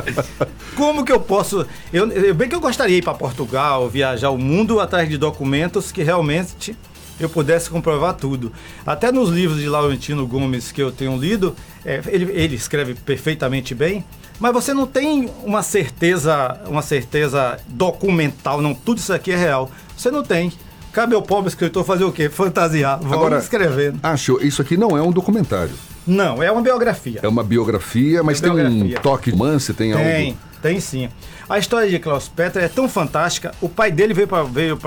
Como 0.74 1.04
que 1.04 1.12
eu 1.12 1.20
posso? 1.20 1.64
Eu, 1.92 2.10
eu- 2.10 2.34
bem 2.34 2.48
que 2.48 2.54
eu 2.54 2.60
gostaria 2.60 2.96
ir 2.96 3.02
para 3.02 3.14
Portugal, 3.14 3.88
viajar 3.88 4.30
o 4.30 4.38
mundo 4.38 4.80
atrás 4.80 5.08
de 5.08 5.16
documentos 5.18 5.92
que 5.92 6.02
realmente 6.02 6.76
eu 7.18 7.28
pudesse 7.28 7.70
comprovar 7.70 8.14
tudo. 8.14 8.52
Até 8.86 9.10
nos 9.10 9.30
livros 9.30 9.60
de 9.60 9.68
Laurentino 9.68 10.26
Gomes 10.26 10.70
que 10.72 10.82
eu 10.82 10.90
tenho 10.92 11.16
lido, 11.16 11.54
é, 11.84 12.00
ele, 12.08 12.30
ele 12.32 12.56
escreve 12.56 12.94
perfeitamente 12.94 13.74
bem, 13.74 14.04
mas 14.38 14.52
você 14.52 14.74
não 14.74 14.86
tem 14.86 15.30
uma 15.44 15.62
certeza, 15.62 16.60
uma 16.66 16.82
certeza 16.82 17.58
documental, 17.68 18.60
não, 18.60 18.74
tudo 18.74 18.98
isso 18.98 19.12
aqui 19.12 19.32
é 19.32 19.36
real. 19.36 19.70
Você 19.96 20.10
não 20.10 20.22
tem. 20.22 20.52
Cabe 20.92 21.14
ao 21.14 21.22
pobre 21.22 21.48
escritor 21.48 21.84
fazer 21.84 22.04
o 22.04 22.12
quê? 22.12 22.28
Fantasiar. 22.28 22.98
Vamos 22.98 23.12
Agora- 23.14 23.38
escrevendo. 23.38 23.98
Acho, 24.02 24.38
isso 24.42 24.62
aqui 24.62 24.76
não 24.76 24.96
é 24.96 25.02
um 25.02 25.10
documentário. 25.12 25.72
Não, 26.06 26.42
é 26.42 26.50
uma 26.50 26.62
biografia. 26.62 27.20
É 27.22 27.28
uma 27.28 27.42
biografia, 27.42 28.22
mas 28.22 28.42
É 28.42 28.48
tem 28.48 28.66
um 28.66 28.90
toque 29.02 29.30
de 29.30 29.36
romance, 29.36 29.74
tem, 29.74 29.92
Tem, 29.92 30.26
algo. 30.28 30.38
tem 30.62 30.80
sim. 30.80 31.08
A 31.48 31.58
história 31.58 31.88
de 31.90 31.98
Klaus 31.98 32.28
Peter 32.28 32.62
é 32.62 32.68
tão 32.68 32.88
fantástica. 32.88 33.52
O 33.60 33.68
pai 33.68 33.90
dele 33.90 34.14
veio 34.14 34.26
para 34.28 34.42
veio 34.44 34.78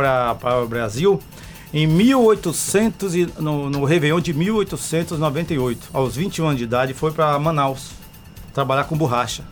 o 0.63 0.67
Brasil 0.67 1.19
em 1.73 1.85
1800 1.87 3.15
e, 3.15 3.27
no, 3.39 3.69
no 3.69 3.83
Réveillon 3.85 4.19
de 4.19 4.33
1898. 4.33 5.89
Aos 5.93 6.15
21 6.15 6.45
anos 6.47 6.57
de 6.57 6.63
idade, 6.63 6.93
foi 6.93 7.11
para 7.11 7.37
Manaus 7.39 7.91
trabalhar 8.53 8.85
com 8.85 8.97
borracha. 8.97 9.43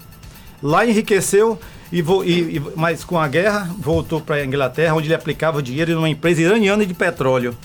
Lá 0.61 0.85
enriqueceu, 0.85 1.59
e, 1.91 2.01
vo- 2.01 2.23
e- 2.23 2.57
e- 2.57 2.61
mas 2.75 3.03
com 3.03 3.19
a 3.19 3.27
guerra 3.27 3.69
voltou 3.77 4.19
para 4.19 4.37
a 4.37 4.45
Inglaterra, 4.45 4.95
onde 4.95 5.07
ele 5.07 5.13
aplicava 5.13 5.61
dinheiro 5.61 5.93
numa 5.95 6.09
empresa 6.09 6.41
iraniana 6.41 6.85
de 6.85 6.93
petróleo. 6.93 7.55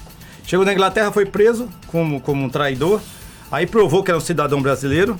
Chegou 0.46 0.64
na 0.66 0.72
Inglaterra, 0.72 1.10
foi 1.10 1.24
preso 1.24 1.68
como, 1.86 2.20
como 2.20 2.44
um 2.44 2.48
traidor, 2.48 3.00
aí 3.50 3.66
provou 3.66 4.02
que 4.02 4.10
era 4.10 4.18
um 4.18 4.20
cidadão 4.20 4.60
brasileiro, 4.60 5.18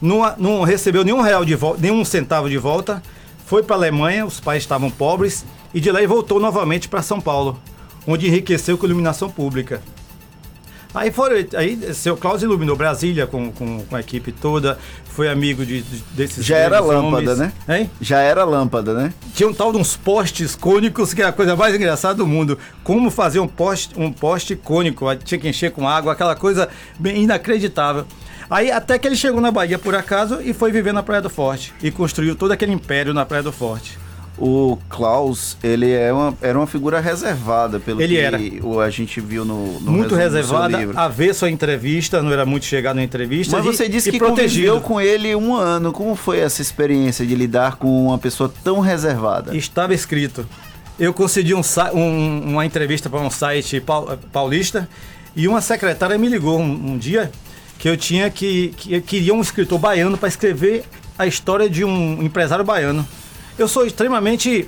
não, 0.00 0.22
não 0.38 0.62
recebeu 0.62 1.04
nenhum 1.04 1.20
real 1.20 1.44
de 1.44 1.54
volta, 1.54 1.80
nenhum 1.82 2.04
centavo 2.04 2.48
de 2.48 2.56
volta, 2.56 3.02
foi 3.46 3.62
para 3.62 3.76
a 3.76 3.78
Alemanha, 3.78 4.24
os 4.24 4.40
pais 4.40 4.62
estavam 4.62 4.90
pobres, 4.90 5.44
e 5.74 5.80
de 5.80 5.90
lá 5.92 5.98
ele 5.98 6.06
voltou 6.06 6.40
novamente 6.40 6.88
para 6.88 7.02
São 7.02 7.20
Paulo, 7.20 7.60
onde 8.06 8.26
enriqueceu 8.26 8.76
com 8.76 8.86
iluminação 8.86 9.30
pública. 9.30 9.80
Aí 10.92 11.12
foram, 11.12 11.36
aí 11.54 11.94
seu 11.94 12.16
Klaus 12.16 12.42
iluminou 12.42 12.74
Brasília 12.74 13.24
com, 13.24 13.52
com, 13.52 13.84
com 13.84 13.96
a 13.96 14.00
equipe 14.00 14.32
toda, 14.32 14.76
foi 15.04 15.28
amigo 15.28 15.64
de, 15.64 15.82
de 15.82 16.02
desses 16.12 16.44
Já 16.44 16.56
era 16.56 16.80
lâmpada, 16.80 17.32
homens. 17.34 17.38
né? 17.38 17.52
Hein? 17.68 17.90
Já 18.00 18.18
era 18.18 18.42
lâmpada, 18.42 18.92
né? 18.92 19.12
Tinha 19.32 19.48
um 19.48 19.54
tal 19.54 19.70
de 19.70 19.78
uns 19.78 19.96
postes 19.96 20.56
cônicos, 20.56 21.14
que 21.14 21.22
é 21.22 21.26
a 21.26 21.32
coisa 21.32 21.54
mais 21.54 21.74
engraçada 21.76 22.14
do 22.14 22.26
mundo. 22.26 22.58
Como 22.82 23.08
fazer 23.08 23.38
um 23.38 23.46
poste, 23.46 23.94
um 23.96 24.12
poste 24.12 24.56
cônico, 24.56 25.06
tinha 25.16 25.38
que 25.38 25.48
encher 25.48 25.70
com 25.70 25.88
água, 25.88 26.12
aquela 26.12 26.34
coisa 26.34 26.68
bem 26.98 27.22
inacreditável. 27.22 28.04
Aí 28.50 28.72
até 28.72 28.98
que 28.98 29.06
ele 29.06 29.14
chegou 29.14 29.40
na 29.40 29.52
Bahia 29.52 29.78
por 29.78 29.94
acaso 29.94 30.40
e 30.42 30.52
foi 30.52 30.72
viver 30.72 30.92
na 30.92 31.04
Praia 31.04 31.22
do 31.22 31.30
Forte 31.30 31.72
e 31.80 31.92
construiu 31.92 32.34
todo 32.34 32.50
aquele 32.50 32.72
império 32.72 33.14
na 33.14 33.24
Praia 33.24 33.44
do 33.44 33.52
Forte. 33.52 33.96
O 34.38 34.78
Klaus, 34.88 35.56
ele 35.62 35.90
é 35.90 36.10
uma, 36.12 36.34
era 36.40 36.58
uma 36.58 36.66
figura 36.66 36.98
reservada, 36.98 37.78
pelo 37.78 38.00
Ele 38.00 38.14
que 38.14 38.20
era. 38.20 38.38
o, 38.62 38.80
a 38.80 38.88
gente 38.88 39.20
viu 39.20 39.44
no, 39.44 39.78
no 39.80 39.90
muito 39.92 40.14
reservada, 40.14 40.78
livro. 40.78 40.98
a 40.98 41.08
ver 41.08 41.34
sua 41.34 41.50
entrevista, 41.50 42.22
não 42.22 42.32
era 42.32 42.46
muito 42.46 42.64
chegado 42.64 42.96
na 42.96 43.02
entrevista. 43.02 43.54
Mas 43.54 43.66
e- 43.66 43.68
você 43.76 43.86
disse 43.88 44.10
que 44.10 44.18
protegido. 44.18 44.72
conviveu 44.72 44.80
com 44.80 44.98
ele 45.00 45.34
um 45.36 45.54
ano. 45.54 45.92
Como 45.92 46.14
foi 46.14 46.38
essa 46.38 46.62
experiência 46.62 47.26
de 47.26 47.34
lidar 47.34 47.76
com 47.76 48.06
uma 48.06 48.16
pessoa 48.18 48.50
tão 48.64 48.80
reservada? 48.80 49.54
Estava 49.54 49.92
escrito. 49.92 50.46
Eu 50.98 51.12
concedi 51.12 51.54
um, 51.54 51.60
um- 51.92 52.40
uma 52.52 52.64
entrevista 52.64 53.10
para 53.10 53.20
um 53.20 53.28
site 53.30 53.78
pau- 53.80 54.18
paulista 54.32 54.88
e 55.36 55.46
uma 55.48 55.60
secretária 55.60 56.16
me 56.16 56.28
ligou 56.28 56.58
um, 56.58 56.92
um 56.92 56.98
dia 56.98 57.30
que 57.78 57.88
eu 57.88 57.96
tinha 57.96 58.30
que, 58.30 58.72
que 58.76 58.94
eu 58.94 59.02
queria 59.02 59.34
um 59.34 59.40
escritor 59.42 59.78
baiano 59.78 60.16
para 60.16 60.28
escrever 60.28 60.84
a 61.18 61.26
história 61.26 61.68
de 61.68 61.84
um 61.84 62.22
empresário 62.22 62.64
baiano. 62.64 63.06
Eu 63.60 63.68
sou 63.68 63.84
extremamente, 63.84 64.66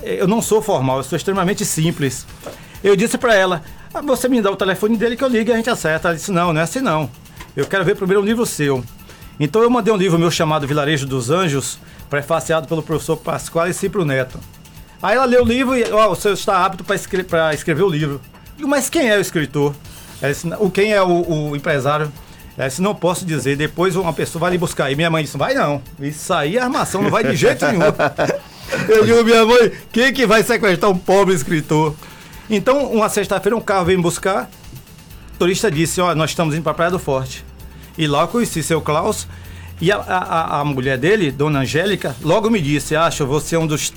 eu 0.00 0.28
não 0.28 0.40
sou 0.40 0.62
formal, 0.62 0.98
eu 0.98 1.02
sou 1.02 1.16
extremamente 1.16 1.64
simples. 1.64 2.24
Eu 2.84 2.94
disse 2.94 3.18
para 3.18 3.34
ela: 3.34 3.64
"Ah, 3.92 4.00
você 4.00 4.28
me 4.28 4.40
dá 4.40 4.48
o 4.48 4.54
telefone 4.54 4.96
dele 4.96 5.16
que 5.16 5.24
eu 5.24 5.28
ligo 5.28 5.50
e 5.50 5.52
a 5.52 5.56
gente 5.56 5.68
acerta. 5.68 6.06
Ela 6.06 6.16
disse: 6.16 6.30
não, 6.30 6.52
não 6.52 6.60
é 6.60 6.62
assim 6.62 6.80
não. 6.80 7.10
Eu 7.56 7.66
quero 7.66 7.84
ver 7.84 7.96
primeiro 7.96 8.22
um 8.22 8.24
livro 8.24 8.46
seu. 8.46 8.84
Então 9.40 9.60
eu 9.60 9.68
mandei 9.68 9.92
um 9.92 9.96
livro 9.96 10.16
meu 10.20 10.30
chamado 10.30 10.68
Vilarejo 10.68 11.04
dos 11.04 11.30
Anjos, 11.30 11.80
prefaciado 12.08 12.68
pelo 12.68 12.80
professor 12.80 13.16
Pascoal 13.16 13.66
e 13.66 13.74
Cipro 13.74 14.04
Neto. 14.04 14.38
Aí 15.02 15.16
ela 15.16 15.24
leu 15.24 15.42
o 15.42 15.44
livro 15.44 15.76
e, 15.76 15.90
ó, 15.90 16.08
o 16.08 16.14
senhor 16.14 16.34
está 16.34 16.64
apto 16.64 16.84
para 16.84 16.94
escre 16.94 17.26
escrever 17.52 17.82
o 17.82 17.88
livro. 17.88 18.20
Digo, 18.56 18.68
mas 18.68 18.88
quem 18.88 19.08
é 19.10 19.18
o 19.18 19.20
escritor? 19.20 19.74
Ela 20.22 20.32
disse, 20.32 20.48
o 20.60 20.70
quem 20.70 20.92
é 20.92 21.02
o, 21.02 21.50
o 21.50 21.56
empresário? 21.56 22.12
Ela 22.58 22.68
disse, 22.68 22.82
não 22.82 22.92
posso 22.94 23.24
dizer, 23.24 23.56
depois 23.56 23.94
uma 23.94 24.12
pessoa 24.12 24.40
vai 24.40 24.50
lhe 24.50 24.58
buscar. 24.58 24.90
E 24.90 24.96
minha 24.96 25.08
mãe 25.08 25.22
disse, 25.22 25.38
vai 25.38 25.54
não. 25.54 25.80
Isso 26.00 26.34
aí 26.34 26.56
é 26.56 26.60
armação, 26.60 27.00
não 27.02 27.10
vai 27.10 27.22
de 27.22 27.36
jeito 27.36 27.64
nenhum. 27.66 27.82
Eu 28.88 29.04
digo, 29.06 29.22
minha 29.24 29.46
mãe, 29.46 29.70
quem 29.92 30.12
que 30.12 30.26
vai 30.26 30.42
sequestrar 30.42 30.90
um 30.90 30.98
pobre 30.98 31.34
escritor? 31.34 31.94
Então, 32.50 32.90
uma 32.92 33.08
sexta-feira, 33.08 33.56
um 33.56 33.60
carro 33.60 33.84
veio 33.86 33.98
me 33.98 34.02
buscar. 34.02 34.50
O 35.34 35.38
turista 35.38 35.70
disse, 35.70 36.00
ó, 36.00 36.14
nós 36.14 36.30
estamos 36.30 36.54
indo 36.54 36.62
para 36.64 36.72
a 36.72 36.74
Praia 36.74 36.90
do 36.90 36.98
Forte. 36.98 37.44
E 37.96 38.06
lá 38.08 38.22
eu 38.22 38.28
conheci 38.28 38.62
seu 38.62 38.80
Klaus. 38.80 39.28
E 39.80 39.92
a, 39.92 39.96
a, 39.98 40.60
a- 40.60 40.64
mulher 40.64 40.98
dele, 40.98 41.30
Dona 41.30 41.60
Angélica, 41.60 42.16
logo 42.20 42.50
me 42.50 42.60
disse, 42.60 42.96
acho, 42.96 43.24
você 43.24 43.54
é 43.54 43.58
um 43.58 43.66
dos, 43.66 43.92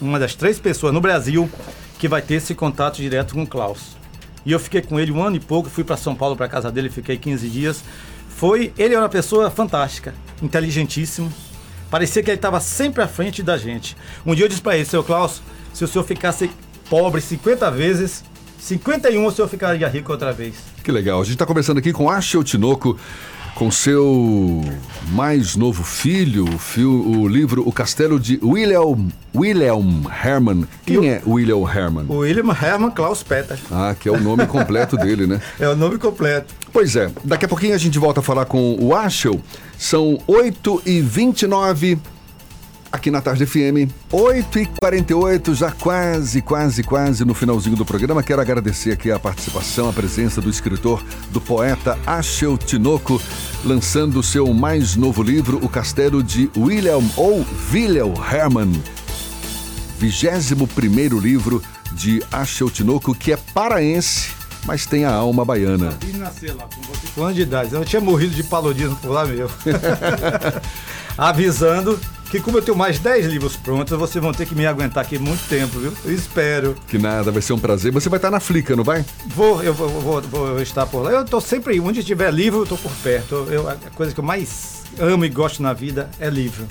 uma 0.00 0.18
das 0.20 0.36
três 0.36 0.60
pessoas 0.60 0.94
no 0.94 1.00
Brasil 1.00 1.50
que 1.98 2.06
vai 2.06 2.22
ter 2.22 2.34
esse 2.34 2.54
contato 2.54 2.96
direto 2.98 3.34
com 3.34 3.42
o 3.42 3.46
Klaus. 3.46 3.96
E 4.44 4.52
eu 4.52 4.58
fiquei 4.58 4.82
com 4.82 4.98
ele 4.98 5.12
um 5.12 5.22
ano 5.22 5.36
e 5.36 5.40
pouco, 5.40 5.70
fui 5.70 5.84
para 5.84 5.96
São 5.96 6.14
Paulo, 6.14 6.36
para 6.36 6.48
casa 6.48 6.70
dele, 6.70 6.88
fiquei 6.90 7.16
15 7.16 7.48
dias. 7.48 7.84
Foi, 8.28 8.72
ele 8.76 8.94
era 8.94 9.02
uma 9.02 9.08
pessoa 9.08 9.50
fantástica, 9.50 10.14
inteligentíssimo. 10.42 11.32
Parecia 11.90 12.22
que 12.22 12.30
ele 12.30 12.38
estava 12.38 12.58
sempre 12.60 13.02
à 13.02 13.06
frente 13.08 13.42
da 13.42 13.56
gente. 13.56 13.96
Um 14.26 14.34
dia 14.34 14.44
eu 14.44 14.48
disse 14.48 14.60
para 14.62 14.76
ele, 14.76 14.84
seu 14.84 15.04
Klaus, 15.04 15.42
se 15.72 15.84
o 15.84 15.88
senhor 15.88 16.04
ficasse 16.04 16.50
pobre 16.88 17.20
50 17.20 17.70
vezes, 17.70 18.24
51 18.58 19.24
o 19.26 19.30
senhor 19.30 19.48
ficaria 19.48 19.86
rico 19.88 20.10
outra 20.10 20.32
vez. 20.32 20.54
Que 20.82 20.90
legal. 20.90 21.20
A 21.20 21.24
gente 21.24 21.34
está 21.34 21.46
conversando 21.46 21.78
aqui 21.78 21.92
com 21.92 22.08
Ashel 22.10 22.42
Tinoco, 22.42 22.98
com 23.54 23.70
seu 23.70 24.62
mais 25.10 25.54
novo 25.54 25.84
filho, 25.84 26.44
o, 26.44 26.58
fil- 26.58 27.06
o 27.20 27.28
livro 27.28 27.62
O 27.68 27.72
Castelo 27.72 28.18
de 28.18 28.40
William, 28.42 28.96
William 29.34 30.02
Herman. 30.24 30.66
Quem 30.84 31.08
é 31.08 31.22
William 31.26 31.64
Herman? 31.68 32.06
O 32.08 32.18
William 32.18 32.52
Hermann 32.52 32.90
Klaus 32.90 33.22
Peter. 33.22 33.58
Ah, 33.70 33.94
que 33.98 34.08
é 34.08 34.12
o 34.12 34.20
nome 34.20 34.46
completo 34.46 34.96
dele, 34.96 35.26
né? 35.26 35.40
É 35.58 35.68
o 35.68 35.76
nome 35.76 35.98
completo. 35.98 36.54
Pois 36.72 36.96
é, 36.96 37.10
daqui 37.24 37.44
a 37.44 37.48
pouquinho 37.48 37.74
a 37.74 37.78
gente 37.78 37.98
volta 37.98 38.20
a 38.20 38.22
falar 38.22 38.46
com 38.46 38.76
o 38.80 38.94
Ashel. 38.94 39.40
São 39.78 40.18
8h29 40.28 41.98
aqui 42.92 43.10
na 43.10 43.22
Tarde 43.22 43.46
FM. 43.46 43.90
8h48, 44.12 45.54
já 45.54 45.70
quase, 45.70 46.42
quase, 46.42 46.82
quase 46.82 47.24
no 47.24 47.32
finalzinho 47.32 47.74
do 47.74 47.84
programa. 47.86 48.22
Quero 48.22 48.42
agradecer 48.42 48.92
aqui 48.92 49.10
a 49.10 49.18
participação, 49.18 49.88
a 49.88 49.92
presença 49.92 50.40
do 50.40 50.50
escritor, 50.50 51.02
do 51.30 51.40
poeta 51.40 51.98
Ashel 52.06 52.58
Tinoco, 52.58 53.20
lançando 53.64 54.20
o 54.20 54.22
seu 54.22 54.52
mais 54.52 54.94
novo 54.94 55.22
livro, 55.22 55.58
O 55.62 55.68
Castelo 55.68 56.22
de 56.22 56.50
William 56.56 57.00
ou 57.16 57.44
William 57.72 58.12
Herman. 58.30 58.72
21 60.10 61.20
livro 61.20 61.62
de 61.92 62.20
Ashel 62.32 62.68
Tinoco, 62.68 63.14
que 63.14 63.32
é 63.32 63.36
paraense, 63.54 64.30
mas 64.64 64.84
tem 64.84 65.04
a 65.04 65.12
alma 65.12 65.44
baiana. 65.44 65.92
Fiz 66.00 66.16
nascer 66.18 66.52
lá, 66.54 66.64
com 66.64 66.80
25 66.80 67.22
anos 67.22 67.36
de 67.36 67.42
idade. 67.42 67.72
Eu 67.74 67.84
tinha 67.84 68.00
morrido 68.00 68.34
de 68.34 68.42
paludismo 68.42 68.96
por 68.96 69.10
lá 69.12 69.24
mesmo. 69.24 69.48
Avisando 71.16 72.00
que 72.30 72.40
como 72.40 72.58
eu 72.58 72.62
tenho 72.62 72.76
mais 72.76 72.98
10 72.98 73.26
livros 73.26 73.54
prontos, 73.56 73.96
vocês 73.96 74.20
vão 74.22 74.32
ter 74.32 74.46
que 74.46 74.54
me 74.54 74.66
aguentar 74.66 75.04
aqui 75.04 75.18
muito 75.18 75.46
tempo, 75.48 75.78
viu? 75.78 75.92
Eu 76.04 76.12
espero. 76.14 76.74
Que 76.88 76.98
nada, 76.98 77.30
vai 77.30 77.42
ser 77.42 77.52
um 77.52 77.58
prazer. 77.58 77.92
Você 77.92 78.08
vai 78.08 78.16
estar 78.18 78.30
na 78.30 78.40
Flica, 78.40 78.74
não 78.74 78.82
vai? 78.82 79.04
Vou, 79.26 79.62
eu 79.62 79.74
vou, 79.74 79.88
vou- 79.88 80.22
vou 80.22 80.62
estar 80.62 80.86
por 80.86 81.02
lá. 81.02 81.10
Eu 81.12 81.24
tô 81.26 81.40
sempre, 81.40 81.78
onde 81.78 82.02
tiver 82.02 82.32
livro, 82.32 82.60
eu 82.62 82.66
tô 82.66 82.76
por 82.78 82.90
perto. 83.04 83.46
Eu, 83.50 83.68
a 83.68 83.76
coisa 83.94 84.12
que 84.14 84.18
eu 84.20 84.24
mais 84.24 84.82
amo 84.98 85.24
e 85.24 85.28
gosto 85.28 85.62
na 85.62 85.72
vida 85.74 86.10
é 86.18 86.28
livro. 86.30 86.66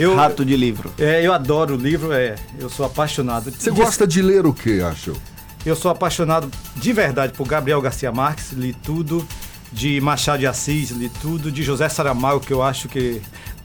Eu, 0.00 0.14
Rato 0.16 0.44
de 0.44 0.56
livro. 0.56 0.90
É, 0.98 1.24
eu 1.24 1.32
adoro 1.32 1.76
livro, 1.76 2.12
é, 2.12 2.34
eu 2.58 2.68
sou 2.70 2.86
apaixonado. 2.86 3.50
Você 3.50 3.70
gosta 3.70 4.06
de 4.06 4.22
ler 4.22 4.46
o 4.46 4.52
que, 4.52 4.80
Ashel? 4.80 5.16
Eu 5.64 5.76
sou 5.76 5.90
apaixonado 5.90 6.50
de 6.76 6.92
verdade 6.92 7.32
por 7.34 7.46
Gabriel 7.46 7.80
Garcia 7.82 8.10
Marques, 8.10 8.52
li 8.52 8.72
tudo, 8.72 9.26
de 9.72 10.00
Machado 10.00 10.38
de 10.38 10.46
Assis, 10.46 10.90
li 10.90 11.10
tudo, 11.20 11.52
de 11.52 11.62
José 11.62 11.88
Saramago, 11.88 12.40
que 12.40 12.52
eu 12.52 12.62
acho 12.62 12.88
que. 12.88 13.20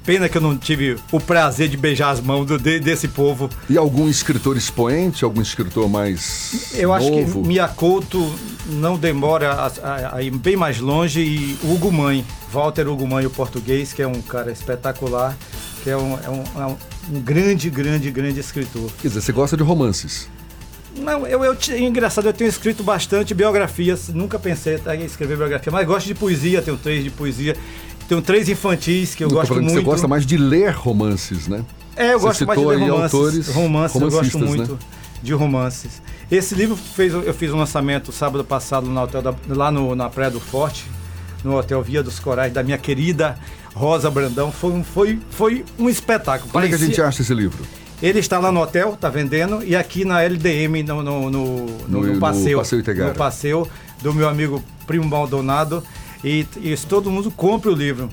Pena 0.05 0.29
que 0.29 0.37
eu 0.37 0.41
não 0.41 0.55
tive 0.55 0.97
o 1.11 1.19
prazer 1.19 1.67
de 1.67 1.75
beijar 1.75 2.11
as 2.11 2.21
mãos 2.21 2.45
do- 2.45 2.59
de- 2.59 2.79
desse 2.79 3.07
povo. 3.07 3.49
E 3.67 3.75
algum 3.75 4.07
escritor 4.07 4.55
expoente, 4.55 5.23
algum 5.23 5.41
escritor 5.41 5.89
mais 5.89 6.69
Eu 6.75 6.93
acho 6.93 7.09
novo? 7.09 7.41
que 7.41 7.47
Miyakoto 7.47 8.35
não 8.69 8.97
demora 8.99 9.53
a, 9.53 9.65
a- 9.65 10.15
a 10.17 10.21
ir 10.21 10.29
bem 10.29 10.55
mais 10.55 10.79
longe 10.79 11.21
e 11.21 11.57
o 11.63 11.73
Hugo 11.73 11.91
Mãe, 11.91 12.23
Walter 12.53 12.87
Hugo 12.87 13.07
Mãe, 13.07 13.25
o 13.25 13.31
português, 13.31 13.93
que 13.93 14.01
é 14.03 14.07
um 14.07 14.21
cara 14.21 14.51
espetacular, 14.51 15.35
que 15.85 15.89
é 15.91 15.95
um, 15.95 16.13
é 16.17 16.29
um- 16.31 16.61
é 16.63 16.65
um- 16.65 17.21
grande, 17.21 17.69
grande, 17.69 18.09
grande 18.09 18.39
escritor. 18.39 18.89
Quer 18.99 19.09
dizer, 19.09 19.21
você 19.21 19.31
gosta 19.31 19.55
de 19.55 19.61
romances. 19.61 20.27
Não, 20.97 21.27
eu, 21.27 21.43
eu 21.45 21.55
engraçado, 21.77 22.25
eu 22.25 22.33
tenho 22.33 22.49
escrito 22.49 22.81
bastante 22.83 23.35
biografias, 23.35 24.09
nunca 24.09 24.39
pensei 24.39 24.79
em 24.97 25.05
escrever 25.05 25.37
biografia, 25.37 25.71
mas 25.71 25.85
gosto 25.85 26.07
de 26.07 26.15
poesia, 26.15 26.59
tenho 26.63 26.75
três 26.75 27.03
de 27.03 27.11
poesia, 27.11 27.55
tenho 28.09 28.19
três 28.19 28.49
infantis 28.49 29.13
que 29.13 29.23
eu 29.23 29.27
tô 29.29 29.35
gosto 29.35 29.53
muito. 29.53 29.69
você 29.73 29.81
gosta 29.81 30.07
mais 30.07 30.25
de 30.25 30.37
ler 30.37 30.71
romances, 30.71 31.47
né? 31.47 31.63
É, 31.95 32.13
eu 32.13 32.19
Você 32.19 32.43
gosto 32.43 32.47
mais 32.47 32.59
de 32.59 32.65
ler 32.65 32.79
romances. 32.89 33.13
autores 33.13 33.47
romances, 33.49 33.95
eu 34.01 34.09
gosto 34.09 34.15
romancistas, 34.15 34.49
muito 34.49 34.71
né? 34.73 34.79
de 35.21 35.33
romances. 35.33 36.01
Esse 36.31 36.55
livro 36.55 36.75
fez, 36.75 37.13
eu 37.13 37.33
fiz 37.33 37.51
um 37.53 37.57
lançamento 37.57 38.11
sábado 38.11 38.43
passado 38.43 38.87
no 38.87 38.99
hotel 38.99 39.21
da- 39.21 39.35
lá 39.49 39.69
no, 39.71 39.93
na 39.95 40.09
Praia 40.09 40.31
do 40.31 40.39
Forte, 40.39 40.85
no 41.43 41.55
Hotel 41.59 41.79
Via 41.83 42.01
dos 42.01 42.17
Corais, 42.19 42.51
da 42.51 42.63
minha 42.63 42.77
querida 42.79 43.37
Rosa 43.75 44.09
Brandão. 44.09 44.51
Foi, 44.51 44.71
um- 44.71 44.83
foi, 44.83 45.19
foi 45.29 45.63
um 45.77 45.87
espetáculo. 45.89 46.49
Como 46.51 46.63
é 46.65 46.67
que 46.67 46.73
a 46.73 46.77
gente 46.77 46.99
acha 47.01 47.21
esse 47.21 47.33
livro? 47.33 47.63
ele 48.01 48.19
está 48.19 48.37
lá 48.39 48.51
no 48.51 48.61
hotel, 48.61 48.95
tá 48.99 49.09
vendendo, 49.09 49.63
e 49.63 49.73
aqui 49.75 50.03
na 50.03 50.21
LDM, 50.21 50.83
no, 50.83 51.01
no, 51.01 51.29
no, 51.31 51.65
no- 51.65 51.77
No- 51.87 52.13
no 52.13 52.19
passeio. 52.19 52.57
Passeio. 52.57 52.83
No 53.07 53.13
passeio 53.15 53.67
do 54.01 54.13
meu 54.13 54.27
amigo 54.27 54.63
Primo 54.85 55.05
Maldonado. 55.05 55.83
E, 56.23 56.45
e 56.57 56.75
todo 56.89 57.09
mundo 57.09 57.31
compre 57.31 57.69
o 57.69 57.73
livro. 57.75 58.09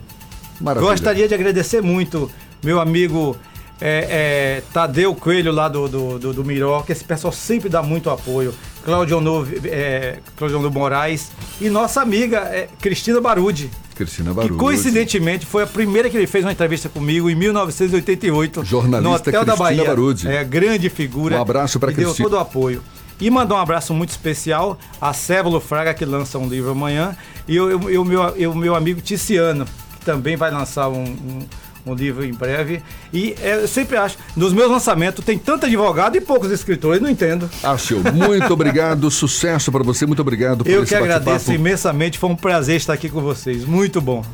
Maravilha. 0.61 0.91
Gostaria 0.91 1.27
de 1.29 1.35
agradecer 1.35 1.83
muito 1.83 2.31
meu 2.63 2.81
amigo 2.81 3.37
é, 3.81 4.61
é, 4.61 4.63
Tadeu 4.73 5.15
Coelho 5.15 5.51
lá 5.51 5.69
do, 5.69 5.89
do, 5.89 6.19
do, 6.19 6.33
do 6.33 6.45
Miró, 6.45 6.83
que 6.83 6.93
esse 6.93 7.03
pessoal 7.05 7.33
sempre 7.33 7.69
dá 7.69 7.83
muito 7.83 8.09
apoio. 8.09 8.55
Cláudio 8.85 9.19
Honor, 9.19 9.49
é, 9.65 10.19
Cláudio 10.37 10.59
Honor 10.59 10.73
Moraes 10.73 11.33
e 11.61 11.69
nossa 11.69 12.01
amiga 12.01 12.39
é, 12.39 12.69
Cristina 12.81 13.21
Barudi, 13.21 13.71
Cristina 14.05 14.35
que 14.35 14.49
coincidentemente 14.51 15.47
foi 15.47 15.63
a 15.63 15.67
primeira 15.67 16.09
que 16.11 16.17
ele 16.17 16.27
fez 16.27 16.45
uma 16.45 16.53
entrevista 16.53 16.89
comigo 16.89 17.29
em 17.31 17.35
1988. 17.35 18.65
Jornalista 18.65 19.09
no 19.09 19.15
Hotel 19.15 19.33
da 19.33 19.55
Cristina 19.55 19.57
Bahia. 19.57 19.85
Barudi. 19.85 20.29
É, 20.29 20.45
grande 20.45 20.89
figura. 20.89 21.37
Um 21.37 21.43
abraço 21.43 21.79
pra 21.79 21.91
e 21.91 21.95
deu 21.95 22.07
Cristina. 22.07 22.29
todo 22.29 22.39
o 22.39 22.41
apoio. 22.41 22.83
E 23.21 23.31
mandar 23.31 23.55
um 23.55 23.59
abraço 23.59 23.95
muito 23.95 24.11
especial 24.11 24.79
a 25.01 25.13
Cébulo 25.13 25.61
Fraga, 25.61 25.95
que 25.95 26.05
lança 26.05 26.39
um 26.39 26.49
livro 26.49 26.73
amanhã, 26.73 27.17
e 27.47 27.61
o 27.61 27.71
eu, 27.71 27.91
eu, 27.91 28.05
meu, 28.05 28.23
eu, 28.31 28.55
meu 28.55 28.75
amigo 28.75 29.01
Ticiano, 29.01 29.65
que 29.99 30.05
também 30.05 30.35
vai 30.35 30.51
lançar 30.51 30.89
um, 30.89 31.05
um, 31.05 31.47
um 31.85 31.95
livro 31.95 32.25
em 32.25 32.33
breve. 32.33 32.83
E 33.13 33.35
é, 33.43 33.57
eu 33.63 33.69
sempre 33.69 33.97
acho, 33.97 34.17
nos 34.37 34.53
meus 34.53 34.71
lançamentos 34.71 35.25
tem 35.25 35.39
tanto 35.39 35.67
advogado 35.67 36.17
e 36.17 36.21
poucos 36.21 36.51
escritores, 36.51 37.01
não 37.01 37.11
entendo. 37.11 37.49
Acho. 37.63 38.01
Muito 38.13 38.51
obrigado, 38.53 39.11
sucesso 39.11 39.71
para 39.73 39.83
você, 39.83 40.07
muito 40.07 40.23
obrigado 40.23 40.65
por 40.65 40.71
Eu 40.71 40.85
que 40.85 40.95
agradeço 40.95 41.53
imensamente, 41.53 42.19
foi 42.19 42.31
um 42.31 42.37
prazer 42.37 42.77
estar 42.77 42.93
aqui 42.93 43.09
com 43.09 43.21
vocês. 43.21 43.65
Muito 43.65 44.01
bom. 44.01 44.25